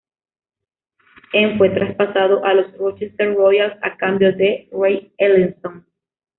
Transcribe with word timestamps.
En 1.31 1.59
fue 1.59 1.69
traspasado 1.69 2.43
a 2.43 2.55
los 2.55 2.75
Rochester 2.75 3.35
Royals 3.35 3.75
a 3.83 3.97
cambio 3.97 4.35
de 4.35 4.67
Ray 4.71 5.13
Ellefson. 5.19 5.85